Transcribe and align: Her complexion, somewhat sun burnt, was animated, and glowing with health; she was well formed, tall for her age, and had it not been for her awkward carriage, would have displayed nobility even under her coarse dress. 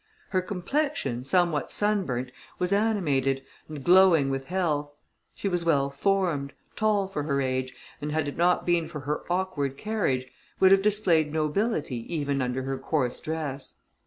Her 0.29 0.41
complexion, 0.41 1.23
somewhat 1.23 1.69
sun 1.71 2.05
burnt, 2.07 2.31
was 2.57 2.73
animated, 2.73 3.45
and 3.69 3.83
glowing 3.83 4.31
with 4.31 4.45
health; 4.45 4.89
she 5.35 5.47
was 5.47 5.63
well 5.63 5.91
formed, 5.91 6.53
tall 6.75 7.07
for 7.07 7.21
her 7.21 7.39
age, 7.39 7.75
and 8.01 8.11
had 8.11 8.27
it 8.27 8.35
not 8.35 8.65
been 8.65 8.87
for 8.87 9.01
her 9.01 9.21
awkward 9.31 9.77
carriage, 9.77 10.25
would 10.59 10.71
have 10.71 10.81
displayed 10.81 11.31
nobility 11.31 12.03
even 12.11 12.41
under 12.41 12.63
her 12.63 12.79
coarse 12.79 13.19
dress. 13.19 13.75